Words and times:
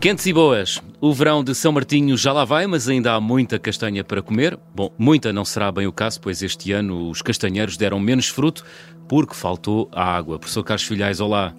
Quentes 0.00 0.26
e 0.26 0.32
boas. 0.32 0.80
O 1.00 1.12
verão 1.12 1.42
de 1.42 1.52
São 1.56 1.72
Martinho 1.72 2.16
já 2.16 2.32
lá 2.32 2.44
vai, 2.44 2.68
mas 2.68 2.88
ainda 2.88 3.14
há 3.14 3.20
muita 3.20 3.58
castanha 3.58 4.04
para 4.04 4.22
comer. 4.22 4.56
Bom, 4.72 4.92
muita 4.96 5.32
não 5.32 5.44
será 5.44 5.72
bem 5.72 5.88
o 5.88 5.92
caso, 5.92 6.20
pois 6.20 6.40
este 6.40 6.70
ano 6.70 7.10
os 7.10 7.20
castanheiros 7.20 7.76
deram 7.76 7.98
menos 7.98 8.28
fruto 8.28 8.64
porque 9.08 9.34
faltou 9.34 9.88
a 9.90 10.04
água. 10.04 10.38
Professor 10.38 10.62
Carlos 10.62 10.86
Filhais, 10.86 11.18
olá. 11.18 11.52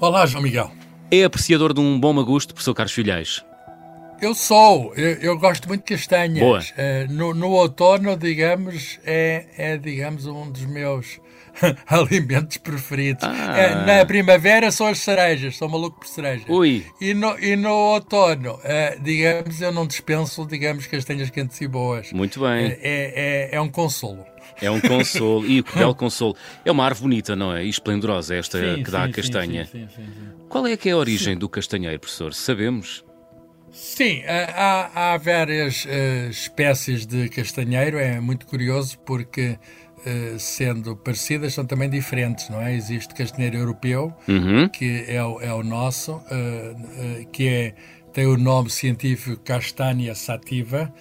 Olá, 0.00 0.24
João 0.24 0.42
Miguel. 0.42 0.72
É 1.10 1.24
apreciador 1.24 1.74
de 1.74 1.80
um 1.80 2.00
bom 2.00 2.14
magusto, 2.14 2.54
professor 2.54 2.72
Carlos 2.72 2.94
Filhais? 2.94 3.44
Eu 4.20 4.34
sou, 4.34 4.92
eu, 4.96 5.12
eu, 5.14 5.38
gosto 5.38 5.68
muito 5.68 5.86
de 5.86 5.94
castanhas. 5.94 6.70
Uh, 6.70 7.12
no, 7.12 7.32
no, 7.32 7.50
outono, 7.50 8.16
digamos, 8.16 8.98
é, 9.04 9.46
é 9.56 9.76
digamos 9.76 10.26
um 10.26 10.50
dos 10.50 10.64
meus 10.64 11.20
alimentos 11.86 12.56
preferidos. 12.56 13.22
Ah. 13.22 13.56
É, 13.56 13.74
na 13.86 14.04
primavera 14.04 14.72
são 14.72 14.88
as 14.88 14.98
cerejas, 14.98 15.56
sou 15.56 15.68
maluco 15.68 16.00
por 16.00 16.08
cerejas. 16.08 16.46
Ui. 16.48 16.84
E 17.00 17.14
no, 17.14 17.38
e 17.38 17.54
no 17.54 17.70
outono, 17.70 18.54
uh, 18.54 19.02
digamos, 19.02 19.60
eu 19.60 19.72
não 19.72 19.86
dispenso, 19.86 20.44
digamos, 20.46 20.86
castanhas 20.86 21.30
quentes 21.30 21.60
e 21.60 21.68
boas. 21.68 22.12
Muito 22.12 22.40
bem. 22.40 22.66
É, 22.66 22.78
é, 22.82 23.48
é 23.52 23.60
um 23.60 23.68
consolo. 23.68 24.24
É 24.60 24.68
um 24.68 24.80
consolo, 24.80 25.46
e 25.46 25.62
que 25.62 25.78
belo 25.78 25.94
consolo. 25.96 26.36
É 26.64 26.72
uma 26.72 26.84
árvore 26.84 27.02
bonita, 27.02 27.36
não 27.36 27.54
é? 27.54 27.64
E 27.64 27.68
esplendorosa 27.68 28.34
esta 28.34 28.58
sim, 28.58 28.82
que 28.82 28.90
dá 28.90 29.04
sim, 29.04 29.10
a 29.10 29.12
castanha. 29.12 29.64
Sim, 29.66 29.88
Qual 30.48 30.66
é 30.66 30.76
que 30.76 30.88
é 30.88 30.92
a 30.92 30.96
origem 30.96 31.36
do 31.36 31.48
castanheiro, 31.48 32.00
professor? 32.00 32.34
Sabemos? 32.34 33.04
Sim, 33.72 34.22
há, 34.26 35.12
há 35.12 35.16
várias 35.18 35.84
uh, 35.84 36.30
espécies 36.30 37.06
de 37.06 37.28
castanheiro, 37.28 37.98
é 37.98 38.20
muito 38.20 38.46
curioso 38.46 38.98
porque, 39.00 39.58
uh, 39.98 40.38
sendo 40.38 40.96
parecidas, 40.96 41.54
são 41.54 41.66
também 41.66 41.88
diferentes, 41.88 42.48
não 42.48 42.60
é? 42.60 42.74
Existe 42.74 43.14
castanheiro 43.14 43.56
europeu, 43.56 44.14
uhum. 44.26 44.68
que 44.68 45.04
é 45.06 45.22
o, 45.22 45.40
é 45.40 45.52
o 45.52 45.62
nosso, 45.62 46.16
uh, 46.16 47.26
que 47.30 47.48
é, 47.48 47.74
tem 48.12 48.26
o 48.26 48.36
nome 48.36 48.70
científico 48.70 49.40
Castanha 49.42 50.14
sativa. 50.14 50.92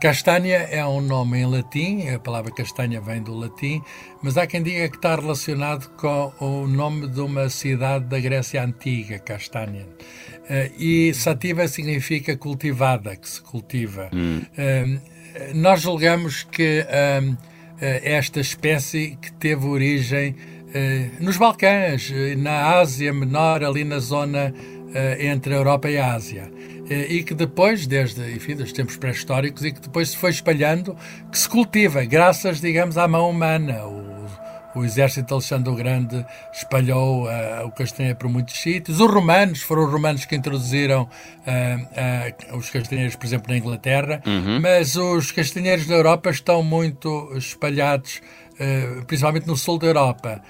Castanha 0.00 0.58
é 0.70 0.84
um 0.86 1.00
nome 1.00 1.38
em 1.38 1.46
latim, 1.46 2.08
a 2.08 2.18
palavra 2.18 2.52
castanha 2.52 3.00
vem 3.00 3.20
do 3.20 3.34
latim, 3.34 3.82
mas 4.22 4.36
há 4.36 4.46
quem 4.46 4.62
diga 4.62 4.88
que 4.88 4.94
está 4.94 5.16
relacionado 5.16 5.90
com 5.96 6.32
o 6.38 6.68
nome 6.68 7.08
de 7.08 7.20
uma 7.20 7.48
cidade 7.48 8.04
da 8.04 8.20
Grécia 8.20 8.62
Antiga, 8.62 9.18
Castanha. 9.18 9.84
Uh, 9.84 10.72
e 10.78 11.12
sativa 11.14 11.66
significa 11.66 12.36
cultivada, 12.36 13.16
que 13.16 13.28
se 13.28 13.42
cultiva. 13.42 14.08
Hum. 14.12 14.42
Uh, 14.52 15.00
nós 15.54 15.80
julgamos 15.80 16.44
que 16.44 16.84
esta 17.80 18.38
espécie 18.38 19.18
que 19.20 19.32
teve 19.32 19.66
origem 19.66 20.36
nos 21.18 21.38
Balcãs, 21.38 22.12
na 22.36 22.78
Ásia 22.78 23.12
Menor, 23.14 23.64
ali 23.64 23.82
na 23.82 23.98
zona 23.98 24.54
entre 25.18 25.54
a 25.54 25.56
Europa 25.56 25.90
e 25.90 25.96
a 25.96 26.12
Ásia 26.12 26.52
e 26.88 27.22
que 27.22 27.34
depois, 27.34 27.86
desde 27.86 28.34
enfim, 28.34 28.54
dos 28.54 28.72
tempos 28.72 28.96
pré-históricos, 28.96 29.64
e 29.64 29.72
que 29.72 29.80
depois 29.80 30.10
se 30.10 30.16
foi 30.16 30.30
espalhando, 30.30 30.96
que 31.30 31.38
se 31.38 31.48
cultiva, 31.48 32.04
graças, 32.04 32.60
digamos, 32.60 32.98
à 32.98 33.06
mão 33.06 33.30
humana. 33.30 33.84
O, 33.84 34.12
o 34.74 34.84
exército 34.84 35.26
de 35.26 35.32
Alexandre 35.34 35.70
o 35.70 35.76
Grande 35.76 36.24
espalhou 36.52 37.24
uh, 37.24 37.66
o 37.66 37.70
castanheiro 37.70 38.18
por 38.18 38.28
muitos 38.28 38.54
sítios. 38.54 39.00
Os 39.00 39.10
romanos, 39.10 39.62
foram 39.62 39.84
os 39.84 39.92
romanos 39.92 40.24
que 40.24 40.34
introduziram 40.34 41.02
uh, 41.02 42.54
uh, 42.54 42.56
os 42.56 42.70
castanheiros, 42.70 43.16
por 43.16 43.26
exemplo, 43.26 43.52
na 43.52 43.58
Inglaterra, 43.58 44.22
uhum. 44.26 44.60
mas 44.60 44.96
os 44.96 45.30
castanheiros 45.30 45.86
da 45.86 45.94
Europa 45.94 46.30
estão 46.30 46.62
muito 46.62 47.32
espalhados, 47.36 48.20
principalmente 49.06 49.46
no 49.46 49.56
sul 49.56 49.78
da 49.78 49.88
Europa, 49.88 50.40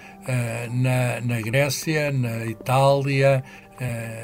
na, 0.71 1.21
na 1.23 1.41
Grécia, 1.41 2.13
na 2.13 2.45
Itália, 2.45 3.43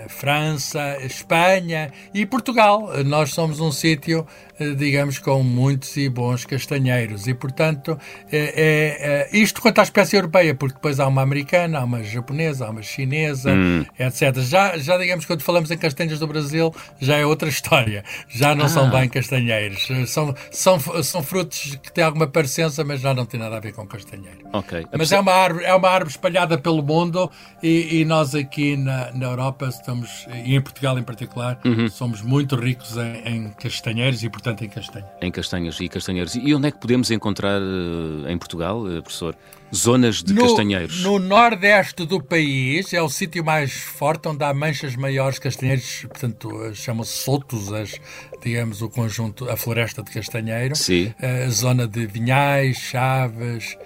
França, 0.09 0.99
Espanha 1.05 1.93
e 2.13 2.25
Portugal. 2.27 2.91
Nós 3.05 3.31
somos 3.31 3.61
um 3.61 3.71
sítio 3.71 4.27
eh, 4.27 4.48
digamos, 4.77 5.19
com 5.19 5.43
muitos 5.43 5.97
e 5.97 6.09
bons 6.09 6.45
castanheiros. 6.45 7.27
E, 7.27 7.35
portanto, 7.35 7.99
é, 8.31 8.39
é, 8.39 9.29
é, 9.33 9.37
isto 9.37 9.61
quanto 9.61 9.79
à 9.79 9.83
espécie 9.83 10.17
europeia, 10.17 10.55
porque 10.55 10.75
depois 10.75 10.99
há 11.01 11.07
uma 11.07 11.23
americana, 11.23 11.79
há 11.79 11.85
uma 11.85 12.03
japonesa, 12.03 12.67
há 12.67 12.71
uma 12.71 12.83
chinesa, 12.83 13.53
hum. 13.53 13.85
etc. 13.99 14.39
Já, 14.41 14.77
já, 14.79 14.97
digamos, 14.99 15.25
quando 15.25 15.43
falamos 15.43 15.71
em 15.71 15.79
castanhas 15.79 16.19
do 16.19 16.27
Brasil, 16.27 16.75
já 17.01 17.17
é 17.17 17.25
outra 17.25 17.49
história. 17.51 18.05
Já 18.29 18.55
não 18.55 18.67
ah. 18.67 18.69
são 18.69 18.91
bem 18.91 19.09
castanheiros. 19.09 19.87
São, 20.07 20.35
são, 20.51 21.03
são 21.03 21.23
frutos 21.23 21.79
que 21.83 21.93
têm 21.93 22.05
alguma 22.05 22.27
parecença, 22.27 22.85
mas 22.85 23.01
já 23.01 23.15
não 23.15 23.25
têm 23.25 23.41
nada 23.41 23.57
a 23.57 23.61
ver 23.61 23.73
com 23.73 23.87
castanheiro. 23.87 24.39
Okay. 24.53 24.85
Mas 24.97 25.13
é 25.13 25.21
uma, 25.21 25.33
árvore, 25.33 25.65
é 25.65 25.75
uma 25.75 25.89
árvore 25.89 26.11
espalhada 26.11 26.59
pelo 26.59 26.83
mundo 26.83 27.31
e, 27.63 28.01
e 28.01 28.05
nós 28.05 28.35
aqui 28.35 28.77
na, 28.77 29.13
na 29.13 29.27
Europa 29.27 29.69
estamos, 29.69 30.27
e 30.45 30.55
em 30.55 30.61
Portugal 30.61 30.99
em 30.99 31.03
particular, 31.03 31.61
uhum. 31.65 31.89
somos 31.89 32.23
muito 32.23 32.57
ricos 32.57 32.97
em, 32.97 33.29
em 33.29 33.51
castanheiros 33.51 34.23
e, 34.23 34.29
portanto, 34.29 34.48
portanto, 34.49 34.65
em 34.65 34.69
castanha. 34.69 35.07
Em 35.21 35.31
castanhas 35.31 35.81
e 35.81 35.89
castanheiros. 35.89 36.35
E 36.35 36.55
onde 36.55 36.69
é 36.69 36.71
que 36.71 36.79
podemos 36.79 37.11
encontrar 37.11 37.61
uh, 37.61 38.29
em 38.29 38.39
Portugal, 38.39 38.83
uh, 38.83 39.03
professor, 39.03 39.37
zonas 39.75 40.23
de 40.23 40.33
no, 40.33 40.43
castanheiros? 40.43 41.03
No 41.03 41.19
nordeste 41.19 42.07
do 42.07 42.23
país 42.23 42.93
é 42.93 43.03
o 43.03 43.09
sítio 43.09 43.45
mais 43.45 43.73
forte 43.73 44.29
onde 44.29 44.43
há 44.45 44.55
manchas 44.55 44.97
maiores 44.97 45.39
castanheiros, 45.39 46.07
portanto, 46.09 46.75
chamam-se 46.75 47.13
soltos, 47.13 47.73
as, 47.73 47.95
digamos, 48.43 48.81
o 48.83 48.89
conjunto, 48.89 49.49
a 49.51 49.57
floresta 49.57 50.03
de 50.03 50.11
castanheiro. 50.11 50.75
Sim. 50.75 51.13
Eh, 51.21 51.45
a 51.45 51.51
zona 51.51 51.87
de 51.87 52.07
Vinhais, 52.07 52.79
Chaves, 52.79 53.77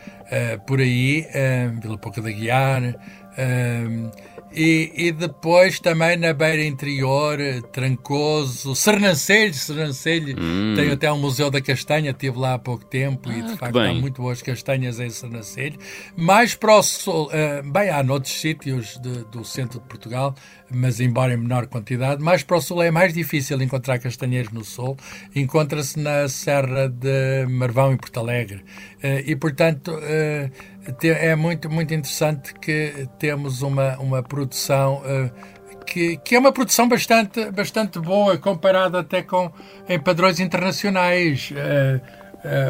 por 0.67 0.81
aí, 0.81 1.27
Vila 1.81 1.99
Pouca 1.99 2.23
da 2.23 2.31
Guiar. 2.31 2.95
E, 4.55 4.93
e, 4.95 5.13
depois 5.13 5.81
também 5.81 6.17
na 6.17 6.33
beira 6.33 6.65
interior, 6.65 7.39
Trancoso, 7.73 8.75
Sernancelho, 8.75 9.55
Sernancelho 9.55 10.37
hum. 10.39 10.75
tem 10.77 10.91
até 10.91 11.11
um 11.11 11.19
Museu 11.19 11.51
da 11.51 11.61
Castanha, 11.61 12.11
estive 12.11 12.39
lá 12.39 12.55
há 12.55 12.59
pouco 12.59 12.85
tempo 12.85 13.31
ah, 13.31 13.39
e 13.39 13.43
de 13.43 13.57
facto 13.57 13.79
há 13.79 13.95
muito 13.95 14.21
boas 14.21 14.43
castanhas 14.43 15.01
em 15.01 15.09
Sernancelho. 15.09 15.79
Mais 16.17 16.55
para 16.55 16.77
o 16.77 16.83
sul, 16.83 17.29
uh, 17.29 17.71
bem, 17.71 17.89
há 17.89 18.03
noutros 18.03 18.39
sítios 18.39 18.99
de, 18.99 19.25
do 19.25 19.45
centro 19.45 19.81
de 19.81 19.87
Portugal, 19.87 20.35
mas 20.71 21.01
embora 21.01 21.33
em 21.33 21.37
menor 21.39 21.67
quantidade, 21.67 22.23
mais 22.23 22.43
para 22.43 22.59
o 22.59 22.61
sul 22.61 22.83
é 22.83 22.91
mais 22.91 23.15
difícil 23.15 23.61
encontrar 23.63 23.99
castanheiros 23.99 24.53
no 24.53 24.65
sul, 24.65 24.97
encontra-se 25.35 25.99
na 25.99 26.29
Serra 26.29 26.89
de 26.89 27.47
Marvão 27.49 27.93
em 27.93 27.97
Porto 27.97 28.21
Alegre. 28.21 28.65
Uh, 29.03 29.23
e 29.25 29.35
portanto. 29.35 29.93
Uh, 29.93 30.72
é 31.05 31.37
muito, 31.37 31.71
muito 31.71 31.95
interessante 31.95 32.55
que 32.55 33.09
temos 33.19 33.63
uma, 33.63 33.97
uma 33.99 34.23
produção 34.23 35.03
uh, 35.03 35.31
que, 35.85 36.17
que 36.19 36.35
é 36.35 36.39
uma 36.39 36.53
produção 36.53 36.89
bastante, 36.89 37.51
bastante 37.51 37.99
boa, 37.99 38.39
comparada 38.39 39.01
até 39.01 39.23
com 39.23 39.53
em 39.89 39.99
padrões 39.99 40.41
internacionais. 40.41 41.51
Uh, 41.51 42.01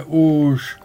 uh, 0.09 0.51
os, 0.55 0.77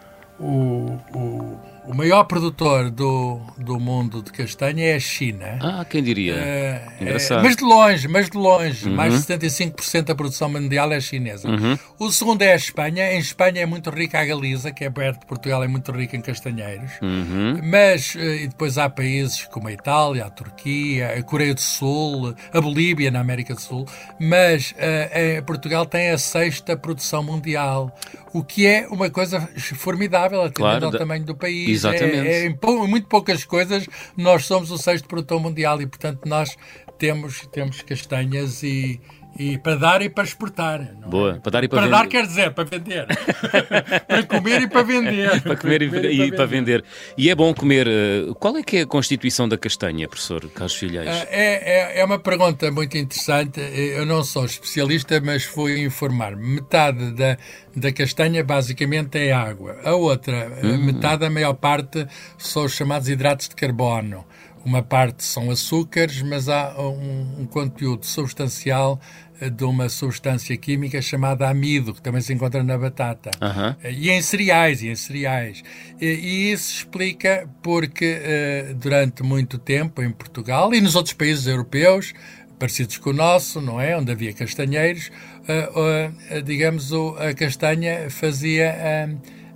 o 1.88 1.94
maior 1.94 2.26
produtor 2.26 2.92
do, 2.92 3.40
do 3.58 3.80
mundo 3.80 4.22
de 4.22 4.32
castanha 4.32 4.86
é 4.86 4.96
a 4.96 5.00
China. 5.00 5.58
Ah, 5.62 5.86
quem 5.86 6.04
diria? 6.04 6.34
É, 6.36 6.88
Engraçado. 7.00 7.40
É, 7.40 7.44
mas 7.44 7.56
de 7.56 7.64
longe, 7.64 8.08
mas 8.08 8.30
de 8.30 8.38
longe. 8.38 8.90
Uhum. 8.90 8.96
Mais 8.96 9.26
de 9.26 9.34
75% 9.34 10.04
da 10.04 10.14
produção 10.16 10.50
mundial 10.50 10.92
é 10.92 11.00
chinesa. 11.00 11.50
Uhum. 11.50 11.78
O 11.98 12.12
segundo 12.12 12.42
é 12.42 12.52
a 12.52 12.56
Espanha. 12.56 13.14
Em 13.14 13.20
Espanha 13.20 13.62
é 13.62 13.66
muito 13.66 13.90
rica 13.90 14.20
a 14.20 14.26
Galiza, 14.26 14.72
que 14.72 14.84
é 14.84 14.90
perto 14.90 15.22
de 15.22 15.26
Portugal, 15.26 15.64
é 15.64 15.68
muito 15.68 15.92
rica 15.94 16.18
em 16.18 16.22
castanheiros. 16.22 16.92
Uhum. 17.02 17.62
Mas, 17.64 18.16
eh, 18.18 18.44
e 18.44 18.48
depois 18.48 18.78
há 18.78 18.90
países 18.90 19.46
como 19.46 19.70
a 19.70 19.72
Itália, 19.72 20.26
a 20.26 20.30
Turquia, 20.30 21.16
a 21.18 21.24
Coreia 21.24 21.54
do 21.54 21.62
Sul, 21.62 22.36
a 22.52 22.62
Bolívia 22.62 23.10
na 23.10 23.22
América 23.22 23.56
do 23.56 23.62
Sul. 23.62 23.86
Mas 24.20 24.72
uh, 24.72 25.44
Portugal 25.46 25.86
tem 25.86 26.10
a 26.10 26.18
sexta 26.18 26.76
produção 26.76 27.24
mundial 27.24 27.94
o 28.34 28.44
que 28.44 28.68
é 28.68 28.88
uma 28.90 29.10
coisa 29.10 29.50
formidável 29.76 30.42
atendendo 30.42 30.80
claro, 30.80 30.86
ao 30.86 30.92
tamanho 30.92 31.26
do 31.26 31.36
país. 31.36 31.77
Exatamente. 31.78 32.28
É, 32.28 32.44
é, 32.44 32.46
em 32.46 32.58
muito 32.88 33.08
poucas 33.08 33.46
coisas 33.46 33.88
nós 34.16 34.46
somos 34.46 34.72
o 34.72 34.78
sexto 34.78 35.08
produtor 35.08 35.40
mundial 35.42 35.82
e, 35.82 35.88
portanto, 35.88 36.22
nós 36.26 36.58
temos, 36.98 37.48
temos 37.52 37.82
castanhas 37.82 38.64
e, 38.64 39.00
e 39.38 39.58
para 39.58 39.76
dar 39.76 40.02
e 40.02 40.10
para 40.10 40.24
exportar. 40.24 40.82
É? 40.82 41.08
Boa, 41.08 41.36
é? 41.36 41.40
para 41.40 41.52
dar 41.52 41.64
e 41.64 41.68
para, 41.68 41.78
para 41.78 41.88
vender. 41.88 41.98
dar 41.98 42.08
quer 42.08 42.26
dizer, 42.26 42.52
para 42.54 42.64
vender. 42.64 43.06
para 44.08 44.24
comer 44.24 44.62
e 44.64 44.68
para 44.68 44.84
vender. 44.84 45.42
para 45.44 45.56
comer 45.56 45.82
e, 45.84 45.90
para, 45.90 46.12
e 46.12 46.32
para, 46.32 46.46
vender. 46.46 46.86
E 47.18 47.30
é 47.30 47.36
bom 47.36 47.54
comer. 47.54 47.88
Eh, 47.88 48.34
qual 48.40 48.58
é 48.58 48.64
que 48.64 48.78
é 48.78 48.82
a 48.82 48.88
constituição 48.88 49.48
da 49.48 49.58
castanha, 49.58 50.08
professor 50.08 50.50
Carlos 50.50 50.76
Filhais? 50.76 51.08
Ah, 51.08 51.28
é, 51.30 51.98
é, 51.98 52.00
é 52.00 52.06
uma 52.06 52.18
pergunta 52.18 52.72
muito 52.72 52.98
interessante. 52.98 53.60
Eu 53.60 54.06
não 54.06 54.24
sou 54.24 54.46
especialista, 54.46 55.22
mas 55.22 55.44
fui 55.44 55.84
informar. 55.84 56.36
Metade 56.36 57.12
da, 57.12 57.38
da 57.76 57.92
castanha 57.92 58.44
basicamente 58.44 59.20
é 59.20 59.32
água. 59.32 59.78
A 59.84 59.94
outra, 59.94 60.52
hum. 60.64 60.78
metade, 60.80 61.26
a 61.26 61.30
maior 61.30 61.54
parte, 61.54 62.08
são 62.38 62.66
os 62.66 62.74
chamados 62.74 63.08
hidratos 63.08 63.50
de 63.50 63.56
carbono. 63.56 64.26
Uma 64.68 64.84
parte 64.84 65.24
são 65.24 65.50
açúcares, 65.50 66.22
mas 66.22 66.50
há 66.50 66.76
um, 66.78 67.42
um 67.42 67.46
conteúdo 67.46 68.06
substancial 68.06 69.00
eh, 69.00 69.27
de 69.52 69.64
uma 69.64 69.90
substância 69.90 70.56
química 70.58 71.02
chamada 71.02 71.50
amido, 71.50 71.94
que 71.94 72.02
também 72.02 72.22
se 72.22 72.34
encontra 72.34 72.64
na 72.64 72.78
batata. 72.78 73.32
Uhum. 73.42 73.90
E 73.92 74.10
em 74.10 74.22
cereais, 74.22 74.82
e 74.82 74.90
em 74.90 74.96
cereais. 74.96 75.64
E, 76.00 76.06
e 76.06 76.52
isso 76.52 76.78
explica 76.78 77.48
porque 77.62 78.18
uh, 78.18 78.74
durante 78.76 79.24
muito 79.24 79.58
tempo 79.58 80.02
em 80.02 80.12
Portugal 80.12 80.74
e 80.74 80.82
nos 80.82 80.96
outros 80.96 81.14
países 81.14 81.48
europeus 81.48 82.14
parecidos 82.58 82.98
com 82.98 83.12
o 83.12 83.14
nosso, 83.14 83.62
não 83.62 83.80
é? 83.80 83.96
Onde 83.96 84.12
havia 84.12 84.34
castanheiros, 84.34 85.12
uh, 85.48 86.38
uh, 86.38 86.42
digamos, 86.42 86.92
a 87.20 87.34
castanha 87.34 88.10
fazia 88.10 88.76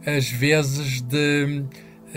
às 0.06 0.30
vezes 0.30 1.02
de 1.02 1.64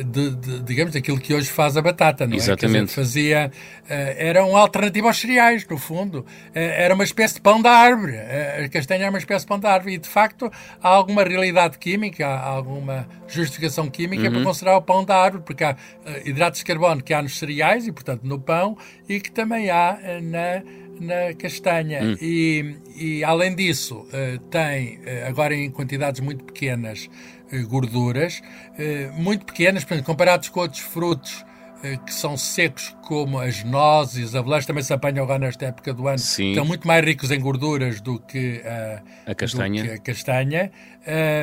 de, 0.03 0.35
de, 0.35 0.61
digamos, 0.61 0.93
daquilo 0.93 1.19
que 1.19 1.33
hoje 1.33 1.49
faz 1.49 1.77
a 1.77 1.83
batata, 1.83 2.27
não 2.27 2.37
Exatamente. 2.37 2.77
é? 2.77 2.81
Dizer, 2.83 2.95
fazia, 2.95 3.53
uh, 3.85 3.89
era 3.89 4.45
um 4.45 4.57
alternativo 4.57 5.07
aos 5.07 5.19
cereais, 5.19 5.67
no 5.69 5.79
fundo. 5.79 6.21
Uh, 6.21 6.25
era 6.55 6.95
uma 6.95 7.05
espécie 7.05 7.35
de 7.35 7.41
pão 7.41 7.63
da 7.63 7.71
árvore. 7.71 8.13
Uh, 8.13 8.65
a 8.65 8.69
castanha 8.69 9.03
era 9.03 9.11
uma 9.11 9.19
espécie 9.19 9.45
de 9.45 9.49
pão 9.49 9.59
da 9.61 9.73
árvore. 9.73 9.95
E, 9.95 9.99
de 9.99 10.09
facto, 10.09 10.51
há 10.83 10.89
alguma 10.89 11.23
realidade 11.23 11.79
química, 11.79 12.27
há 12.27 12.47
alguma 12.47 13.07
justificação 13.29 13.89
química 13.89 14.25
uhum. 14.25 14.33
para 14.33 14.43
considerar 14.43 14.77
o 14.77 14.83
pão 14.83 15.05
da 15.05 15.17
árvore, 15.17 15.45
porque 15.45 15.63
há 15.63 15.77
hidratos 16.25 16.61
de 16.61 16.65
carbono 16.65 17.03
que 17.03 17.15
há 17.15 17.23
nos 17.23 17.39
cereais 17.39 17.87
e, 17.87 17.93
portanto, 17.93 18.23
no 18.25 18.41
pão, 18.41 18.77
e 19.09 19.21
que 19.21 19.31
também 19.31 19.71
há 19.71 19.99
na 20.23 20.63
na 20.95 21.35
castanha. 21.35 22.01
Hum. 22.05 22.17
E, 22.23 22.77
e, 22.95 23.25
além 23.25 23.53
disso, 23.53 24.07
tem, 24.49 25.01
agora 25.27 25.53
em 25.53 25.69
quantidades 25.69 26.21
muito 26.21 26.45
pequenas, 26.45 27.11
eh, 27.44 27.44
gorduras 27.63 28.43
eh, 28.79 29.11
muito 29.15 29.45
pequenas, 29.45 29.85
portanto, 29.85 30.05
comparados 30.05 30.49
com 30.49 30.61
outros 30.61 30.81
frutos 30.81 31.45
eh, 31.83 31.99
que 31.99 32.15
são 32.15 32.37
secos, 32.37 32.97
como 33.03 33.39
as 33.39 33.63
nozes, 33.63 34.35
a 34.35 34.39
avelanche 34.39 34.67
também 34.67 34.83
se 34.83 34.93
apanham 34.93 35.23
agora 35.23 35.41
nesta 35.41 35.67
época 35.67 35.93
do 35.93 36.09
ano, 36.09 36.19
Sim. 36.19 36.51
estão 36.51 36.65
muito 36.65 36.89
mais 36.89 37.05
ricos 37.05 37.31
em 37.31 37.39
gorduras 37.39 38.01
do 38.01 38.19
que 38.19 38.63
a, 38.65 39.31
a 39.31 39.35
castanha. 39.35 39.95
A 39.95 39.99
castanha. 39.99 40.73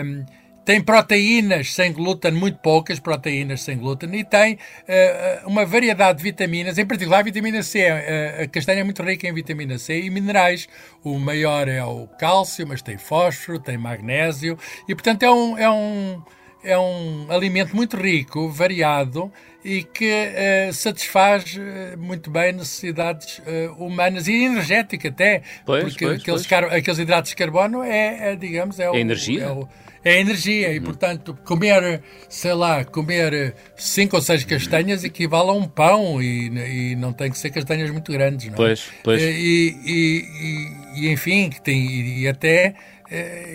Um, 0.03 0.25
tem 0.71 0.79
proteínas 0.79 1.73
sem 1.73 1.91
glúten, 1.91 2.31
muito 2.31 2.57
poucas 2.59 2.97
proteínas 2.97 3.61
sem 3.61 3.77
glúten, 3.77 4.15
e 4.15 4.23
tem 4.23 4.53
uh, 4.53 5.45
uma 5.45 5.65
variedade 5.65 6.19
de 6.19 6.23
vitaminas, 6.23 6.77
em 6.77 6.85
particular 6.85 7.19
a 7.19 7.23
vitamina 7.23 7.61
C. 7.61 7.91
Uh, 7.91 8.43
a 8.43 8.47
castanha 8.47 8.79
é 8.79 8.83
muito 8.85 9.03
rica 9.03 9.27
em 9.27 9.33
vitamina 9.33 9.77
C 9.77 9.99
e 9.99 10.09
minerais. 10.09 10.69
O 11.03 11.19
maior 11.19 11.67
é 11.67 11.83
o 11.83 12.07
cálcio, 12.17 12.65
mas 12.65 12.81
tem 12.81 12.97
fósforo, 12.97 13.59
tem 13.59 13.77
magnésio, 13.77 14.57
e 14.87 14.95
portanto 14.95 15.23
é 15.23 15.29
um, 15.29 15.57
é 15.57 15.69
um, 15.69 16.23
é 16.63 16.77
um 16.77 17.27
alimento 17.29 17.75
muito 17.75 17.97
rico, 17.97 18.49
variado 18.49 19.31
e 19.63 19.83
que 19.83 20.11
uh, 20.11 20.73
satisfaz 20.73 21.59
muito 21.97 22.31
bem 22.31 22.53
necessidades 22.53 23.41
humanas 23.77 24.27
e 24.27 24.43
energética 24.43 25.09
até, 25.09 25.43
pois, 25.65 25.83
porque 25.83 26.05
pois, 26.05 26.21
aqueles, 26.21 26.47
pois. 26.47 26.73
aqueles 26.73 26.99
hidratos 26.99 27.29
de 27.29 27.35
carbono 27.35 27.83
é, 27.83 28.31
é 28.31 28.35
digamos, 28.35 28.79
é, 28.79 28.85
é 28.85 28.91
o, 28.91 28.95
energia. 28.95 29.43
É 29.43 29.51
o, 29.51 29.67
é 30.03 30.19
energia 30.19 30.73
e, 30.73 30.79
portanto, 30.79 31.37
comer, 31.45 32.01
sei 32.27 32.53
lá, 32.53 32.83
comer 32.83 33.53
cinco 33.75 34.15
ou 34.15 34.21
seis 34.21 34.43
castanhas 34.43 35.03
equivale 35.03 35.49
a 35.49 35.53
um 35.53 35.67
pão 35.67 36.21
e, 36.21 36.91
e 36.91 36.95
não 36.95 37.13
tem 37.13 37.29
que 37.29 37.37
ser 37.37 37.51
castanhas 37.51 37.89
muito 37.91 38.11
grandes, 38.11 38.47
não 38.47 38.53
é? 38.53 38.57
Pois, 38.57 38.89
pois. 39.03 39.21
E, 39.21 39.77
e, 39.85 41.01
e, 41.01 41.11
enfim, 41.11 41.51
tem, 41.63 42.19
e 42.19 42.27
até 42.27 42.65
eh, 42.65 42.73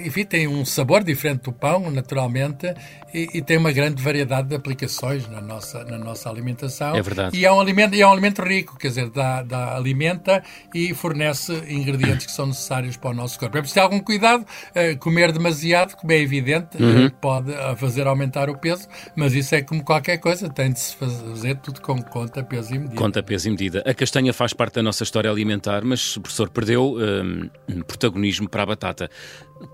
enfim, 0.04 0.24
tem 0.24 0.46
um 0.46 0.64
sabor 0.64 1.02
diferente 1.02 1.42
do 1.42 1.52
pão, 1.52 1.90
naturalmente, 1.90 2.74
e, 3.14 3.38
e, 3.38 3.42
tem 3.42 3.56
uma 3.56 3.72
grande 3.72 4.02
variedade 4.02 4.48
de 4.48 4.54
aplicações 4.54 5.26
na 5.28 5.40
nossa, 5.40 5.82
na 5.84 5.96
nossa 5.96 6.28
alimentação. 6.28 6.94
É 6.94 7.00
verdade. 7.00 7.36
E 7.36 7.46
é 7.46 7.50
um 7.52 7.58
alimento, 7.58 7.94
é 7.94 8.06
um 8.06 8.12
alimento 8.12 8.42
rico, 8.42 8.76
quer 8.76 8.88
dizer, 8.88 9.08
dá, 9.08 9.42
dá, 9.42 9.74
alimenta 9.74 10.42
e 10.74 10.92
fornece 10.92 11.54
ingredientes 11.68 12.26
que 12.26 12.32
são 12.32 12.46
necessários 12.46 12.96
para 12.98 13.10
o 13.10 13.14
nosso 13.14 13.38
corpo. 13.38 13.56
É 13.56 13.60
preciso 13.60 13.74
ter 13.74 13.80
algum 13.80 14.00
cuidado, 14.00 14.42
uh, 14.42 14.98
comer 14.98 15.32
demasiado, 15.32 15.96
como 15.96 16.12
é 16.12 16.18
evidente, 16.18 16.76
uhum. 16.82 17.06
uh, 17.06 17.10
pode 17.12 17.52
fazer 17.76 18.06
aumentar 18.06 18.50
o 18.50 18.58
peso, 18.58 18.86
mas 19.16 19.32
isso 19.32 19.54
é 19.54 19.62
como 19.62 19.82
qualquer 19.82 20.18
coisa, 20.18 20.50
tem 20.50 20.72
de 20.72 20.80
se 20.80 20.94
fazer 20.96 21.56
tudo 21.56 21.80
com 21.80 22.02
conta, 22.02 22.42
peso 22.44 22.74
e 22.74 22.78
medida. 22.78 22.96
Conta, 22.96 23.22
peso 23.22 23.48
e 23.48 23.50
medida. 23.50 23.82
A 23.86 23.94
castanha 23.94 24.32
faz 24.34 24.52
parte 24.52 24.74
da 24.74 24.82
nossa 24.82 25.02
história 25.02 25.30
alimentar, 25.30 25.82
mas 25.84 26.16
o 26.16 26.20
professor 26.20 26.50
perdeu 26.50 26.96
um, 26.96 27.80
protagonismo 27.86 28.48
para 28.48 28.62
a 28.62 28.66
batata. 28.66 29.10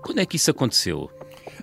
Quando 0.01 0.19
é 0.19 0.25
que 0.25 0.37
isso 0.37 0.51
aconteceu? 0.51 1.09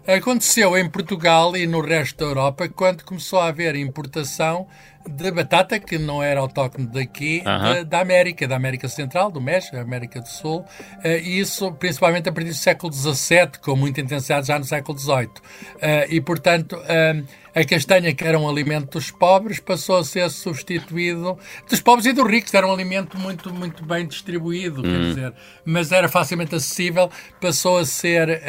Aconteceu 0.06 0.76
em 0.76 0.88
Portugal 0.88 1.56
e 1.56 1.67
no 1.67 1.81
resto 1.81 2.19
da 2.19 2.25
Europa 2.25 2.69
quando 2.69 3.05
começou 3.05 3.38
a 3.38 3.49
haver 3.49 3.76
importação 3.76 4.67
de 5.08 5.31
batata 5.31 5.79
que 5.79 5.99
não 5.99 6.23
era 6.23 6.41
autóctone 6.41 6.87
daqui, 6.87 7.38
uh 7.38 7.49
-huh. 7.49 7.75
da, 7.75 7.82
da, 7.82 8.00
América, 8.00 8.47
da 8.47 8.56
América 8.56 8.87
Central, 8.88 9.31
do 9.31 9.41
México, 9.41 9.76
da 9.76 9.82
América 9.82 10.20
do 10.20 10.29
Sul, 10.29 10.61
uh, 10.61 10.67
e 11.05 11.41
isso 11.41 11.73
principalmente 11.73 12.29
a 12.29 12.32
partir 12.32 12.50
do 12.50 12.55
século 12.55 12.93
XVII, 12.93 13.58
com 13.62 13.76
muita 13.76 14.00
intensidade 14.00 14.47
já 14.47 14.58
no 14.58 14.64
século 14.64 14.99
XVIII. 14.99 15.26
Uh, 15.26 15.31
e, 16.11 16.20
portanto, 16.20 16.76
uh, 16.76 17.26
a 17.52 17.64
castanha, 17.64 18.14
que 18.14 18.23
era 18.23 18.38
um 18.38 18.49
alimento 18.49 18.93
dos 18.93 19.11
pobres, 19.11 19.58
passou 19.58 19.99
a 19.99 20.05
ser 20.05 20.31
substituído 20.31 21.37
dos 21.69 21.81
pobres 21.81 22.06
e 22.06 22.12
dos 22.12 22.31
ricos. 22.31 22.55
Era 22.55 22.67
um 22.67 22.73
alimento 22.73 23.19
muito, 23.19 23.53
muito 23.53 23.85
bem 23.85 24.06
distribuído, 24.06 24.82
quer 24.82 24.88
hum. 24.88 25.08
dizer, 25.08 25.32
mas 25.64 25.91
era 25.91 26.08
facilmente 26.08 26.55
acessível. 26.55 27.11
Passou 27.41 27.79
a 27.79 27.85
ser 27.85 28.41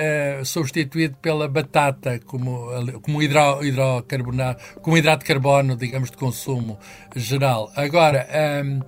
substituído 0.46 1.18
pela 1.20 1.48
batata 1.48 2.20
como, 2.20 2.70
como, 3.02 3.24
hidro, 3.24 3.64
hidrocarbonato, 3.64 4.64
como 4.82 4.96
hidrato 4.96 5.22
de 5.22 5.26
carbono, 5.26 5.76
digamos, 5.76 6.12
de 6.12 6.18
consumo 6.18 6.42
geral. 7.16 7.72
Agora, 7.76 8.28
um, 8.64 8.82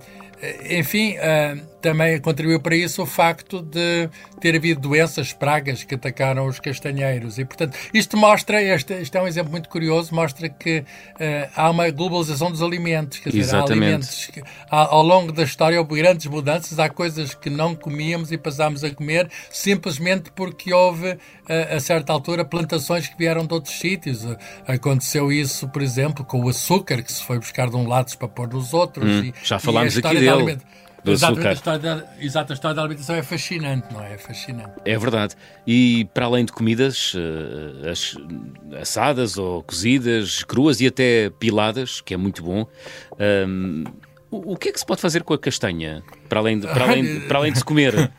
enfim, 0.70 1.16
uh, 1.16 1.74
também 1.84 2.18
contribuiu 2.18 2.58
para 2.58 2.74
isso 2.74 3.02
o 3.02 3.06
facto 3.06 3.60
de 3.60 4.08
ter 4.40 4.56
havido 4.56 4.80
doenças, 4.80 5.34
pragas 5.34 5.84
que 5.84 5.94
atacaram 5.94 6.46
os 6.46 6.58
castanheiros. 6.58 7.38
E, 7.38 7.44
portanto, 7.44 7.76
isto 7.92 8.16
mostra, 8.16 8.62
este, 8.62 8.94
este 8.94 9.18
é 9.18 9.20
um 9.20 9.26
exemplo 9.26 9.50
muito 9.50 9.68
curioso, 9.68 10.14
mostra 10.14 10.48
que 10.48 10.78
uh, 10.78 10.84
há 11.54 11.68
uma 11.68 11.90
globalização 11.90 12.50
dos 12.50 12.62
alimentos. 12.62 13.18
Quer 13.18 13.30
dizer, 13.30 13.54
há 13.54 13.62
alimentos 13.62 14.26
que, 14.32 14.42
há, 14.70 14.94
ao 14.94 15.02
longo 15.02 15.30
da 15.30 15.42
história 15.42 15.78
houve 15.78 15.96
grandes 15.96 16.26
mudanças, 16.26 16.78
há 16.78 16.88
coisas 16.88 17.34
que 17.34 17.50
não 17.50 17.74
comíamos 17.74 18.32
e 18.32 18.38
passámos 18.38 18.82
a 18.82 18.90
comer 18.90 19.28
simplesmente 19.50 20.30
porque 20.34 20.72
houve, 20.72 21.10
uh, 21.10 21.18
a 21.76 21.80
certa 21.80 22.14
altura, 22.14 22.46
plantações 22.46 23.08
que 23.08 23.18
vieram 23.18 23.46
de 23.46 23.52
outros 23.52 23.78
sítios. 23.78 24.26
Aconteceu 24.66 25.30
isso, 25.30 25.68
por 25.68 25.82
exemplo, 25.82 26.24
com 26.24 26.42
o 26.42 26.48
açúcar 26.48 27.02
que 27.02 27.12
se 27.12 27.22
foi 27.22 27.38
buscar 27.38 27.68
de 27.68 27.76
um 27.76 27.86
lado 27.86 28.16
para 28.16 28.28
pôr 28.28 28.48
nos 28.48 28.72
outros. 28.72 29.04
Hum, 29.04 29.24
e, 29.24 29.34
já 29.42 29.58
falámos 29.58 29.98
aqui 29.98 30.14
dele 30.14 30.33
do 31.04 31.12
Exatamente, 31.12 31.48
açúcar. 31.48 31.48
A 31.48 31.52
história 31.52 31.78
da, 31.80 32.04
exato, 32.18 32.52
a 32.52 32.54
história 32.54 32.74
da 32.74 32.82
alimentação 32.82 33.14
é 33.14 33.22
fascinante, 33.22 33.92
não 33.92 34.02
é? 34.02 34.14
É 34.14 34.18
fascinante. 34.18 34.72
É 34.86 34.98
verdade. 34.98 35.34
E 35.66 36.08
para 36.14 36.24
além 36.24 36.46
de 36.46 36.52
comidas 36.52 37.12
uh, 37.14 37.90
as, 37.90 38.16
assadas 38.80 39.36
ou 39.36 39.62
cozidas, 39.62 40.42
cruas 40.44 40.80
e 40.80 40.86
até 40.86 41.28
piladas, 41.38 42.00
que 42.00 42.14
é 42.14 42.16
muito 42.16 42.42
bom, 42.42 42.66
um, 43.46 43.84
o, 44.30 44.52
o, 44.52 44.56
que 44.56 44.70
é 44.70 44.72
que 44.72 44.78
se 44.78 44.86
pode 44.86 45.02
fazer 45.02 45.22
com 45.22 45.34
a 45.34 45.38
castanha, 45.38 46.02
para 46.26 46.40
além 46.40 46.58
de, 46.58 46.66
para 46.66 46.84
além, 46.84 47.20
para 47.28 47.38
além 47.38 47.52
de 47.52 47.58
se 47.58 47.64
comer? 47.64 48.10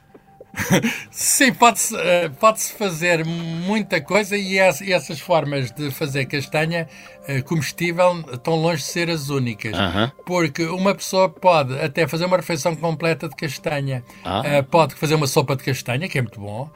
Sim, 1.11 1.53
pode-se 1.53 1.95
eh, 1.97 2.29
pode 2.39 2.61
fazer 2.73 3.25
muita 3.25 4.01
coisa 4.01 4.37
e, 4.37 4.57
essas 4.57 5.19
formas 5.19 5.71
de 5.71 5.91
fazer 5.91 6.25
castanha 6.25 6.87
eh, 7.27 7.41
comestível 7.41 8.23
estão 8.31 8.55
longe 8.55 8.81
de 8.81 8.87
ser 8.87 9.09
as 9.09 9.29
únicas. 9.29 9.73
Uh 9.73 9.81
-huh. 9.81 10.11
Porque 10.25 10.65
uma 10.65 10.93
pessoa 10.95 11.29
pode 11.29 11.77
até 11.79 12.07
fazer 12.07 12.25
uma 12.25 12.37
refeição 12.37 12.75
completa 12.75 13.27
de 13.29 13.35
castanha, 13.35 14.03
uh 14.25 14.29
-huh. 14.29 14.63
pode 14.63 14.95
fazer 14.95 15.15
uma 15.15 15.27
sopa 15.27 15.55
de 15.55 15.63
castanha, 15.63 16.07
que 16.07 16.17
é 16.17 16.21
muito 16.21 16.39
bom, 16.39 16.69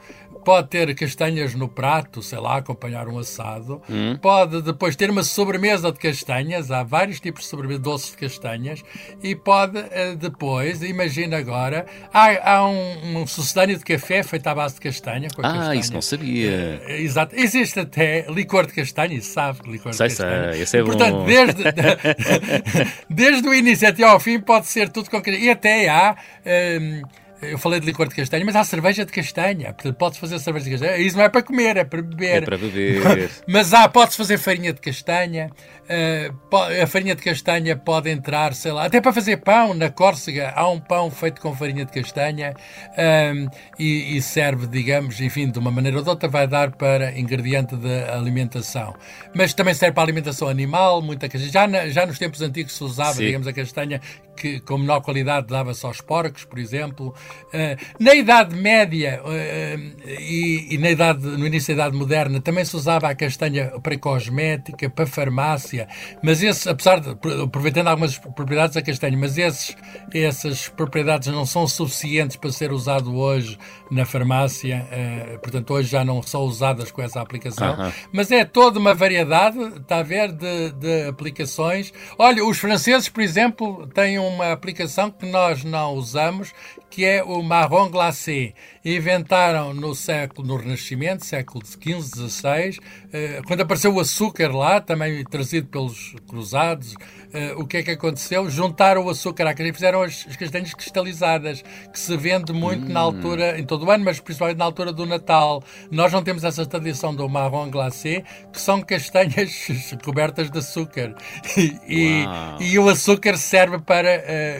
pode 0.44 0.68
ter 0.68 0.94
castanhas 0.94 1.54
no 1.54 1.68
prato, 1.68 2.22
sei 2.22 2.38
lá, 2.38 2.56
acompanhar 2.56 3.08
um 3.08 3.18
assado. 3.18 3.80
Hum. 3.88 4.16
Pode 4.20 4.62
depois 4.62 4.96
ter 4.96 5.10
uma 5.10 5.22
sobremesa 5.22 5.92
de 5.92 5.98
castanhas, 5.98 6.70
há 6.70 6.82
vários 6.82 7.20
tipos 7.20 7.42
de 7.42 7.48
sobremesa 7.48 7.80
doces 7.80 8.10
de 8.10 8.16
castanhas. 8.16 8.82
E 9.22 9.34
pode 9.34 9.78
eh, 9.78 10.14
depois, 10.16 10.82
imagina 10.82 11.38
agora, 11.38 11.86
há, 12.12 12.54
há 12.54 12.68
um, 12.68 13.18
um 13.18 13.26
sucedâneo 13.26 13.78
de 13.78 13.84
café 13.84 14.22
feito 14.22 14.46
à 14.46 14.54
base 14.54 14.74
de 14.74 14.80
castanha. 14.80 15.28
ah, 15.38 15.42
castanha. 15.42 15.80
isso 15.80 15.92
não 15.92 16.02
sabia. 16.02 16.82
Uh, 16.86 16.90
exato. 16.92 17.34
Existe 17.36 17.80
até 17.80 18.26
licor 18.28 18.66
de 18.66 18.72
castanha, 18.72 19.14
e 19.14 19.22
sabe 19.22 19.58
licor 19.70 19.92
sei, 19.94 20.08
de 20.08 20.16
castanha. 20.16 20.52
Sei, 20.52 20.62
esse 20.62 20.78
é 20.78 20.82
Portanto, 20.82 21.18
bom. 21.18 21.24
desde, 21.24 21.62
desde 23.08 23.48
o 23.48 23.54
início 23.54 23.88
até 23.88 24.02
ao 24.02 24.20
fim 24.20 24.40
pode 24.40 24.66
ser 24.66 24.88
tudo 24.88 25.10
com 25.10 25.20
E 25.30 25.50
até 25.50 25.88
há. 25.88 26.16
Um, 26.80 27.02
eu 27.42 27.58
falei 27.58 27.80
de 27.80 27.86
licor 27.86 28.08
de 28.08 28.14
castanha, 28.14 28.44
mas 28.44 28.54
há 28.54 28.64
cerveja 28.64 29.04
de 29.04 29.12
castanha. 29.12 29.74
Pode-se 29.98 30.20
fazer 30.20 30.38
cerveja 30.38 30.64
de 30.64 30.70
castanha. 30.72 30.98
Isso 30.98 31.16
não 31.16 31.24
é 31.24 31.28
para 31.28 31.42
comer, 31.42 31.76
é 31.76 31.84
para 31.84 32.02
beber. 32.02 32.36
É 32.36 32.40
para 32.42 32.58
beber. 32.58 33.30
mas 33.48 33.72
há, 33.72 33.88
pode-se 33.88 34.16
fazer 34.16 34.36
farinha 34.38 34.72
de 34.72 34.80
castanha. 34.80 35.50
Uh, 35.90 36.82
a 36.82 36.86
farinha 36.86 37.14
de 37.14 37.22
castanha 37.22 37.76
pode 37.76 38.10
entrar, 38.10 38.54
sei 38.54 38.72
lá, 38.72 38.84
até 38.84 39.00
para 39.00 39.12
fazer 39.12 39.38
pão. 39.38 39.72
Na 39.72 39.90
Córcega 39.90 40.52
há 40.54 40.68
um 40.68 40.78
pão 40.78 41.10
feito 41.10 41.40
com 41.40 41.54
farinha 41.54 41.84
de 41.84 41.92
castanha 41.92 42.54
um, 43.34 43.48
e, 43.78 44.20
serve, 44.20 44.66
digamos, 44.66 45.20
enfim, 45.20 45.50
de 45.50 45.58
uma 45.58 45.70
maneira 45.70 45.96
ou 45.96 46.02
de 46.02 46.10
outra, 46.10 46.28
vai 46.28 46.46
dar 46.46 46.72
para 46.72 47.18
ingrediente 47.18 47.74
de 47.74 48.04
alimentação. 48.04 48.94
Mas 49.34 49.54
também 49.54 49.72
serve 49.72 49.94
para 49.94 50.02
alimentação 50.02 50.48
animal, 50.48 51.00
muita 51.00 51.28
castanha. 51.28 51.50
Já, 51.50 51.88
já 51.88 52.06
nos 52.06 52.18
tempos 52.18 52.42
antigos 52.42 52.76
se 52.76 52.84
usava, 52.84 53.14
Sim. 53.14 53.26
digamos, 53.26 53.46
a 53.46 53.52
castanha 53.52 54.00
que 54.40 54.58
com 54.60 54.78
menor 54.78 55.02
qualidade 55.02 55.48
dava-se 55.48 55.84
aos 55.84 56.00
porcos, 56.00 56.44
por 56.44 56.58
exemplo. 56.58 57.14
Uh, 57.48 57.76
na 57.98 58.14
Idade 58.14 58.56
Média 58.56 59.20
uh, 59.22 60.08
e, 60.08 60.74
e, 60.74 60.78
na 60.78 60.90
idade, 60.90 61.26
no 61.26 61.46
início 61.46 61.76
da 61.76 61.82
Idade 61.82 61.96
Moderna 61.96 62.40
também 62.40 62.64
se 62.64 62.74
usava 62.74 63.10
a 63.10 63.14
castanha 63.14 63.72
para 63.82 63.98
cosmética, 63.98 64.88
para 64.88 65.06
farmácia, 65.06 65.86
mas 66.22 66.42
esse, 66.42 66.68
apesar 66.70 67.00
de, 67.00 67.10
aproveitando 67.44 67.88
algumas 67.88 68.16
propriedades 68.16 68.74
da 68.74 68.82
castanha, 68.82 69.16
mas 69.18 69.36
esses, 69.36 69.76
essas 70.14 70.68
propriedades 70.70 71.28
não 71.28 71.44
são 71.44 71.68
suficientes 71.68 72.36
para 72.36 72.50
ser 72.50 72.72
usado 72.72 73.14
hoje 73.14 73.58
na 73.90 74.06
farmácia, 74.06 74.86
uh, 74.90 75.38
portanto 75.40 75.74
hoje 75.74 75.90
já 75.90 76.02
não 76.02 76.22
são 76.22 76.42
usadas 76.44 76.90
com 76.90 77.02
essa 77.02 77.20
aplicação, 77.20 77.76
-huh. 77.76 77.92
mas 78.10 78.30
é 78.30 78.44
toda 78.44 78.78
uma 78.78 78.94
variedade, 78.94 79.58
está 79.76 79.98
a 79.98 80.02
ver, 80.02 80.32
de, 80.32 80.72
de 80.72 81.08
aplicações. 81.08 81.92
Olha, 82.18 82.42
os 82.42 82.58
franceses, 82.58 83.08
por 83.08 83.22
exemplo, 83.22 83.86
têm 83.88 84.18
uma 84.30 84.52
aplicação 84.52 85.10
que 85.10 85.26
nós 85.26 85.64
não 85.64 85.94
usamos, 85.94 86.52
que 86.90 87.04
é 87.04 87.22
o 87.22 87.42
marrom 87.42 87.88
glacé. 87.88 88.52
Inventaram 88.84 89.72
no 89.72 89.94
século, 89.94 90.48
no 90.48 90.56
Renascimento, 90.56 91.24
século 91.24 91.64
XV, 91.64 92.28
XVI, 92.28 92.78
eh, 93.12 93.40
quando 93.46 93.60
apareceu 93.60 93.94
o 93.94 94.00
açúcar 94.00 94.54
lá, 94.54 94.80
também 94.80 95.24
trazido 95.24 95.68
pelos 95.68 96.14
cruzados, 96.26 96.94
eh, 97.32 97.54
o 97.56 97.66
que 97.66 97.76
é 97.76 97.82
que 97.82 97.90
aconteceu? 97.92 98.50
Juntaram 98.50 99.04
o 99.04 99.10
açúcar 99.10 99.44
à 99.44 99.48
castanha 99.50 99.70
e 99.70 99.74
fizeram 99.74 100.02
as, 100.02 100.26
as 100.28 100.36
castanhas 100.36 100.74
cristalizadas, 100.74 101.62
que 101.92 101.98
se 101.98 102.16
vende 102.16 102.52
muito 102.52 102.86
hum. 102.86 102.92
na 102.92 103.00
altura, 103.00 103.58
em 103.58 103.64
todo 103.64 103.86
o 103.86 103.90
ano, 103.90 104.04
mas 104.04 104.18
principalmente 104.18 104.58
na 104.58 104.64
altura 104.64 104.92
do 104.92 105.06
Natal. 105.06 105.62
Nós 105.90 106.12
não 106.12 106.22
temos 106.22 106.42
essa 106.42 106.66
tradição 106.66 107.14
do 107.14 107.28
marrom 107.28 107.70
glacé, 107.70 108.24
que 108.52 108.60
são 108.60 108.80
castanhas 108.82 109.68
cobertas 110.02 110.50
de 110.50 110.58
açúcar. 110.58 111.14
E, 111.86 112.24
e, 112.58 112.78
o 112.78 112.88
açúcar 112.88 113.36
serve 113.36 113.78
para 113.78 114.08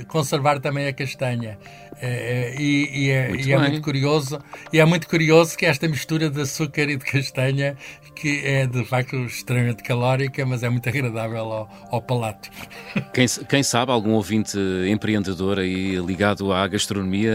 uh, 0.03 0.07
conservar 0.07 0.61
também 0.61 0.87
a 0.87 0.93
castanha. 0.93 1.59
É, 2.03 2.55
e, 2.59 3.07
e, 3.07 3.11
é, 3.11 3.29
muito, 3.29 3.49
e 3.49 3.53
é 3.53 3.59
muito, 3.59 3.83
curioso 3.83 4.39
e 4.73 4.81
é 4.81 4.85
muito 4.87 5.07
curioso 5.07 5.57
que 5.57 5.67
esta 5.67 5.87
mistura 5.87 6.31
de 6.31 6.41
açúcar 6.41 6.89
e 6.89 6.97
de 6.97 7.05
castanha 7.05 7.77
que 8.15 8.41
é 8.43 8.67
de 8.67 8.85
facto 8.85 9.17
extremamente 9.17 9.83
calórica 9.83 10.47
mas 10.47 10.63
é 10.63 10.71
muito 10.71 10.89
agradável 10.89 11.53
ao, 11.53 11.89
ao 11.91 12.01
palato. 12.01 12.49
Quem, 13.13 13.27
quem 13.49 13.63
sabe 13.63 13.93
algum 13.93 14.13
ouvinte 14.13 14.57
empreendedor 14.89 15.59
aí 15.59 15.97
ligado 15.97 16.53
à 16.53 16.67
gastronomia 16.67 17.33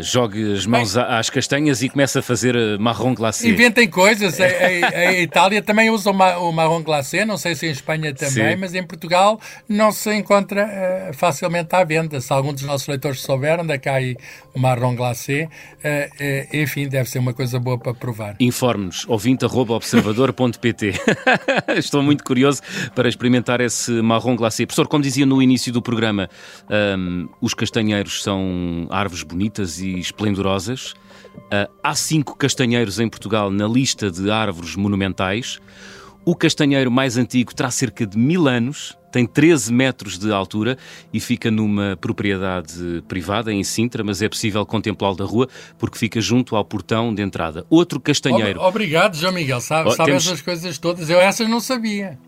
jogue 0.00 0.54
as 0.54 0.66
mãos 0.66 0.94
Bem, 0.94 1.04
às 1.04 1.30
castanhas 1.30 1.82
e 1.82 1.88
começa 1.88 2.20
a 2.20 2.22
fazer 2.22 2.56
eh, 2.56 2.78
marrom 2.78 3.14
glacé. 3.14 3.48
Inventem 3.48 3.88
coisas. 3.88 4.38
A, 4.40 5.12
Itália 5.20 5.62
também 5.62 5.90
usa 5.90 6.10
o, 6.10 6.52
marrom 6.52 6.82
glacé, 6.82 7.24
não 7.24 7.36
sei 7.36 7.54
se 7.54 7.66
em 7.66 7.70
Espanha 7.70 8.14
também, 8.14 8.54
Sim. 8.54 8.60
mas 8.60 8.74
em 8.74 8.82
Portugal 8.82 9.40
não 9.68 9.92
se 9.92 10.12
encontra 10.14 10.66
uh, 11.10 11.14
facilmente 11.14 11.74
à 11.74 11.84
venda. 11.84 12.20
Se 12.20 12.32
algum 12.32 12.52
dos 12.52 12.62
nossos 12.62 12.86
leitores 12.86 13.20
souberam 13.20 13.64
onde 13.64 13.72
é 13.72 13.78
que 13.78 13.88
há 13.88 13.94
aí 13.94 14.16
o 14.54 14.60
marrom 14.60 14.94
glacé, 14.94 15.44
uh, 15.44 15.48
uh, 15.48 16.56
enfim, 16.56 16.88
deve 16.88 17.08
ser 17.08 17.18
uma 17.18 17.32
coisa 17.32 17.58
boa 17.58 17.78
para 17.78 17.94
provar. 17.94 18.36
Informe-nos, 18.40 19.04
ouvinte.observador.pt 19.08 20.94
Estou 21.76 22.02
muito 22.02 22.24
curioso 22.24 22.62
para 22.94 23.08
experimentar 23.08 23.60
esse 23.60 23.90
marrom 24.02 24.36
glacé. 24.36 24.64
Professor, 24.64 24.88
como 24.88 25.02
dizia 25.02 25.26
no 25.26 25.42
início 25.42 25.72
do 25.72 25.82
programa, 25.82 26.28
um, 26.98 27.28
os 27.40 27.54
castanheiros 27.54 28.22
são 28.22 28.86
árvores 28.90 29.22
bonitas, 29.22 29.65
e 29.78 29.98
esplendorosas. 29.98 30.92
Uh, 31.36 31.70
há 31.82 31.94
cinco 31.94 32.36
castanheiros 32.36 32.98
em 32.98 33.08
Portugal 33.08 33.50
na 33.50 33.66
lista 33.68 34.10
de 34.10 34.30
árvores 34.30 34.74
monumentais. 34.76 35.58
O 36.24 36.34
castanheiro 36.34 36.90
mais 36.90 37.16
antigo 37.16 37.54
terá 37.54 37.70
cerca 37.70 38.04
de 38.04 38.18
mil 38.18 38.48
anos, 38.48 38.98
tem 39.12 39.24
13 39.24 39.72
metros 39.72 40.18
de 40.18 40.32
altura 40.32 40.76
e 41.12 41.20
fica 41.20 41.50
numa 41.50 41.96
propriedade 42.00 43.02
privada 43.06 43.52
em 43.52 43.62
Sintra, 43.62 44.02
mas 44.02 44.20
é 44.20 44.28
possível 44.28 44.66
contemplá-lo 44.66 45.16
da 45.16 45.24
rua 45.24 45.48
porque 45.78 45.96
fica 45.96 46.20
junto 46.20 46.56
ao 46.56 46.64
portão 46.64 47.14
de 47.14 47.22
entrada. 47.22 47.64
Outro 47.70 48.00
castanheiro. 48.00 48.60
Obrigado, 48.60 49.16
João 49.16 49.32
Miguel. 49.32 49.60
Sabe, 49.60 49.88
oh, 49.88 49.92
sabe 49.92 50.10
temos... 50.10 50.26
essas 50.26 50.42
coisas 50.42 50.78
todas? 50.78 51.08
Eu 51.08 51.20
essas 51.20 51.48
não 51.48 51.60
sabia. 51.60 52.18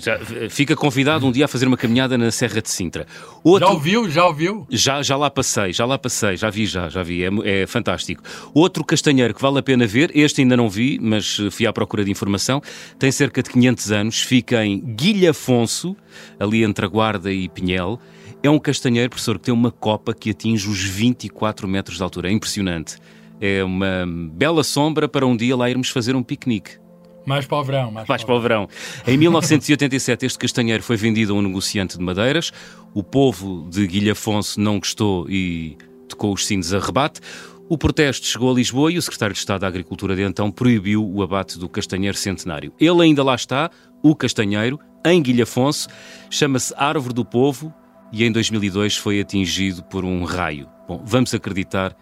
Já, 0.00 0.18
fica 0.48 0.74
convidado 0.74 1.26
um 1.26 1.32
dia 1.32 1.44
a 1.44 1.48
fazer 1.48 1.66
uma 1.66 1.76
caminhada 1.76 2.16
na 2.16 2.30
Serra 2.30 2.62
de 2.62 2.70
Sintra. 2.70 3.06
Outro, 3.42 3.68
já 3.68 3.74
ouviu? 3.74 4.10
Já 4.10 4.26
ouviu? 4.26 4.66
Já, 4.70 5.02
já 5.02 5.16
lá 5.16 5.30
passei, 5.30 5.72
já 5.72 5.84
lá 5.84 5.98
passei, 5.98 6.36
já 6.36 6.48
vi, 6.48 6.66
já, 6.66 6.88
já 6.88 7.02
vi, 7.02 7.22
é, 7.22 7.30
é, 7.44 7.66
fantástico. 7.66 8.22
Outro 8.54 8.84
castanheiro 8.84 9.34
que 9.34 9.42
vale 9.42 9.58
a 9.58 9.62
pena 9.62 9.86
ver, 9.86 10.10
este 10.14 10.40
ainda 10.40 10.56
não 10.56 10.68
vi, 10.68 10.98
mas 11.00 11.36
fui 11.50 11.66
à 11.66 11.72
procura 11.72 12.04
de 12.04 12.10
informação, 12.10 12.62
tem 12.98 13.12
cerca 13.12 13.42
de 13.42 13.50
500 13.50 13.92
anos, 13.92 14.20
fica 14.22 14.64
em 14.64 14.80
Guilhafonso, 14.80 15.96
ali 16.38 16.64
entre 16.64 16.86
a 16.86 16.88
Guarda 16.88 17.32
e 17.32 17.48
Pinhel. 17.48 18.00
É 18.42 18.50
um 18.50 18.58
castanheiro, 18.58 19.10
professor, 19.10 19.38
que 19.38 19.44
tem 19.46 19.54
uma 19.54 19.70
copa 19.70 20.12
que 20.12 20.30
atinge 20.30 20.68
os 20.68 20.82
24 20.82 21.66
metros 21.68 21.96
de 21.96 22.02
altura, 22.02 22.28
é 22.28 22.32
impressionante. 22.32 22.96
É 23.40 23.64
uma 23.64 24.06
bela 24.06 24.62
sombra 24.62 25.08
para 25.08 25.26
um 25.26 25.36
dia 25.36 25.56
lá 25.56 25.68
irmos 25.68 25.88
fazer 25.88 26.14
um 26.14 26.22
piquenique. 26.22 26.83
Mais 27.26 27.46
para 27.46 27.58
o 27.58 27.64
verão. 27.64 27.90
Mais, 27.90 28.08
mais 28.08 28.24
para 28.24 28.34
o 28.34 28.40
verão. 28.40 28.68
Em 29.06 29.16
1987, 29.16 30.26
este 30.26 30.38
castanheiro 30.38 30.82
foi 30.82 30.96
vendido 30.96 31.34
a 31.34 31.36
um 31.36 31.42
negociante 31.42 31.96
de 31.96 32.04
madeiras. 32.04 32.52
O 32.92 33.02
povo 33.02 33.66
de 33.70 33.86
Guilhafonso 33.86 34.60
não 34.60 34.78
gostou 34.78 35.28
e 35.28 35.76
tocou 36.08 36.32
os 36.34 36.46
sinos 36.46 36.72
a 36.74 36.78
rebate. 36.78 37.20
O 37.66 37.78
protesto 37.78 38.26
chegou 38.26 38.50
a 38.50 38.54
Lisboa 38.54 38.92
e 38.92 38.98
o 38.98 39.02
secretário 39.02 39.32
de 39.32 39.38
Estado 39.38 39.62
da 39.62 39.66
Agricultura 39.66 40.14
de 40.14 40.22
então 40.22 40.50
proibiu 40.50 41.04
o 41.04 41.22
abate 41.22 41.58
do 41.58 41.68
castanheiro 41.68 42.16
centenário. 42.16 42.72
Ele 42.78 43.02
ainda 43.02 43.24
lá 43.24 43.34
está, 43.34 43.70
o 44.02 44.14
castanheiro, 44.14 44.78
em 45.04 45.22
Guilhafonso, 45.22 45.88
chama-se 46.30 46.74
Árvore 46.76 47.14
do 47.14 47.24
Povo 47.24 47.72
e 48.12 48.22
em 48.22 48.30
2002 48.30 48.96
foi 48.96 49.18
atingido 49.18 49.82
por 49.84 50.04
um 50.04 50.24
raio. 50.24 50.68
Bom, 50.86 51.02
vamos 51.04 51.32
acreditar 51.32 51.96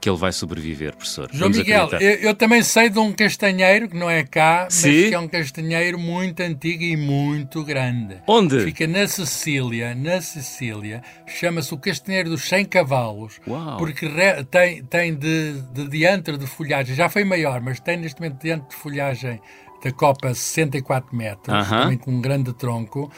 que 0.00 0.08
ele 0.08 0.16
vai 0.16 0.32
sobreviver, 0.32 0.94
professor. 0.94 1.28
João 1.30 1.50
Vamos 1.50 1.58
Miguel, 1.58 1.88
eu, 2.00 2.14
eu, 2.28 2.34
também 2.34 2.62
sei 2.62 2.88
de 2.88 2.98
um 2.98 3.12
castanheiro 3.12 3.88
que 3.88 3.96
não 3.96 4.08
é 4.08 4.22
cá, 4.22 4.68
Sim? 4.70 4.88
mas 4.88 5.08
que 5.08 5.14
é 5.14 5.18
um 5.18 5.28
castanheiro 5.28 5.98
muito 5.98 6.40
antigo 6.40 6.82
e 6.82 6.96
muito 6.96 7.64
grande. 7.64 8.16
Onde? 8.26 8.60
Fica 8.60 8.86
na 8.86 9.06
Sicília, 9.06 9.94
na 9.94 10.20
Sicília. 10.20 11.02
Chama-se 11.26 11.72
o 11.74 11.78
castanheiro 11.78 12.30
dos 12.30 12.42
100 12.48 12.64
cavalos, 12.66 13.40
Uau. 13.46 13.76
porque 13.78 14.06
re, 14.06 14.44
tem, 14.44 14.82
tem 14.84 15.14
de, 15.14 15.60
de 15.72 15.88
diâmetro 15.88 16.38
de 16.38 16.46
folhagem, 16.46 16.94
já 16.94 17.08
foi 17.08 17.24
maior, 17.24 17.60
mas 17.60 17.80
tem 17.80 17.96
neste 17.96 18.20
momento 18.20 18.40
diâmetro 18.40 18.70
de 18.70 18.76
folhagem 18.76 19.40
da 19.82 19.92
copa 19.92 20.34
64 20.34 21.14
metros, 21.14 21.56
uh 21.56 21.70
-huh. 21.70 21.82
também 21.82 21.98
com 21.98 22.10
um 22.10 22.20
grande 22.20 22.52
tronco, 22.52 23.04
uh, 23.04 23.10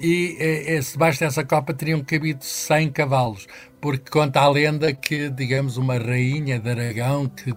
e 0.00 0.76
uh, 0.78 0.92
debaixo 0.92 1.20
dessa 1.20 1.44
copa 1.44 1.72
teriam 1.72 2.02
cabido 2.02 2.44
100 2.44 2.90
cavalos 2.90 3.46
porque 3.84 4.10
conta 4.10 4.40
a 4.40 4.48
lenda 4.48 4.94
que, 4.94 5.28
digamos, 5.28 5.76
uma 5.76 5.98
rainha 5.98 6.58
de 6.58 6.70
Aragão 6.70 7.28
que 7.28 7.54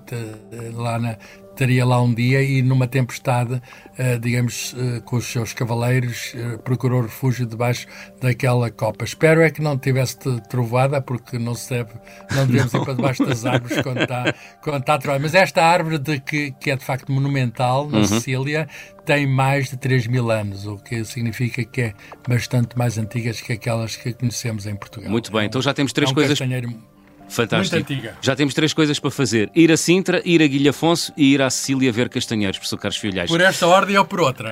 lá 0.74 1.00
na, 1.00 1.17
estaria 1.58 1.84
lá 1.84 2.00
um 2.02 2.14
dia 2.14 2.42
e 2.42 2.62
numa 2.62 2.88
tempestade, 2.88 3.56
uh, 3.56 4.20
digamos, 4.22 4.74
uh, 4.74 5.02
com 5.02 5.18
os 5.18 5.26
seus 5.26 5.54
cavaleiros, 5.54 6.34
uh, 6.36 6.60
procurou 6.60 7.02
refúgio 7.02 7.48
debaixo 7.48 7.88
daquela 8.22 8.70
copa. 8.70 9.04
Espero 9.04 9.42
é 9.42 9.50
que 9.50 9.62
não 9.62 9.78
tivesse 9.78 10.18
trovoada, 10.50 11.02
porque 11.02 11.40
não 11.40 11.56
se 11.56 11.72
deve, 11.72 11.94
não 12.36 12.46
devemos 12.46 12.74
ir 12.74 12.82
para 12.82 12.94
debaixo 12.94 13.26
das 13.26 13.46
árvores 13.46 13.82
quando 13.82 14.02
está, 14.02 14.34
quando 14.62 14.82
está 14.82 14.98
trovada. 15.00 15.24
Mas 15.24 15.34
esta 15.34 15.64
árvore 15.64 15.98
de 15.98 16.20
que, 16.20 16.52
que 16.52 16.70
é 16.72 16.76
de 16.76 16.86
facto 16.86 17.12
monumental 17.12 17.90
na 17.90 18.00
uhum. 18.00 18.06
Sicília 18.06 18.68
tem 19.06 19.26
mais 19.26 19.70
de 19.70 19.78
3 19.78 20.08
mil 20.08 20.30
anos, 20.30 20.66
o 20.68 20.78
que 20.78 21.04
significa 21.06 21.64
que 21.64 21.82
é 21.82 21.94
bastante 22.28 22.78
mais 22.78 22.98
antiga 22.98 23.32
que 23.34 23.54
aquelas 23.54 23.96
que 23.96 24.14
conhecemos 24.14 24.66
em 24.66 24.76
Portugal. 24.76 25.10
Muito 25.10 25.32
bem, 25.32 25.46
então 25.46 25.62
já 25.62 25.74
temos 25.74 25.94
três 25.94 26.10
é 26.10 26.12
um 26.12 26.14
coisas. 26.14 26.38
Castanheiro 26.38 26.97
Fantástico. 27.29 27.75
Muito 27.75 27.91
antiga. 27.91 28.17
Já 28.22 28.36
temos 28.36 28.53
três 28.53 28.74
coisas 28.74 29.00
para 29.00 29.12
fazer: 29.12 29.50
ir 29.53 29.72
a 29.72 29.77
Sintra, 29.77 30.22
ir 30.25 30.41
a 30.41 30.48
Guilhafonso 30.48 31.12
e 31.15 31.34
ir 31.34 31.41
à 31.41 31.50
Sicília 31.50 31.91
ver 31.91 32.10
castanheiros, 32.10 32.57
professor 32.57 32.77
Carlos 32.77 32.98
Filhais. 32.98 33.29
Por 33.29 33.41
esta 33.41 33.67
ordem 33.67 33.98
ou 33.98 34.05
por 34.05 34.22
outra? 34.22 34.51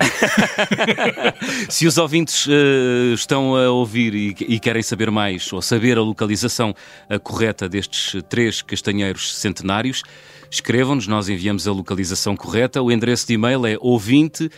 Se 1.70 1.88
os 1.88 1.98
ouvintes 1.98 2.46
uh, 2.48 3.14
estão 3.14 3.56
a 3.56 3.70
ouvir 3.70 4.14
e, 4.14 4.36
e, 4.48 4.60
querem 4.60 4.82
saber 4.82 5.10
mais 5.10 5.52
ou 5.54 5.62
saber 5.62 5.98
a 5.98 6.02
localização 6.02 6.76
uh, 7.10 7.20
correta 7.20 7.70
destes 7.70 8.22
três 8.30 8.62
castanheiros 8.62 9.36
centenários, 9.38 10.04
escrevam-nos, 10.52 11.08
nós 11.08 11.30
enviamos 11.30 11.68
a 11.68 11.72
localização 11.72 12.36
correta. 12.36 12.82
O 12.82 12.92
endereço 12.92 13.28
de 13.28 13.34
e-mail 13.34 13.66
é 13.66 13.78
ouvinte 13.80 14.50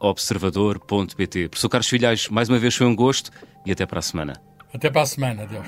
observador.pt. 0.00 1.48
Professor 1.48 1.68
Carlos 1.68 1.88
Filhais, 1.88 2.28
mais 2.28 2.48
uma 2.48 2.58
vez 2.58 2.74
foi 2.74 2.86
um 2.86 2.94
gosto 2.94 3.30
e 3.66 3.72
até 3.72 3.84
para 3.84 3.98
a 3.98 4.02
semana. 4.02 4.34
Até 4.72 4.90
para 4.90 5.02
a 5.02 5.06
semana, 5.06 5.46
Deus. 5.46 5.66